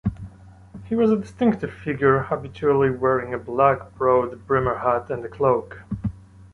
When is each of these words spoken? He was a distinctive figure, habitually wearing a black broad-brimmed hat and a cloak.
He 0.85 0.95
was 0.95 1.11
a 1.11 1.15
distinctive 1.15 1.71
figure, 1.71 2.23
habitually 2.23 2.89
wearing 2.89 3.35
a 3.35 3.37
black 3.37 3.93
broad-brimmed 3.93 4.77
hat 4.79 5.11
and 5.11 5.23
a 5.23 5.29
cloak. 5.29 5.83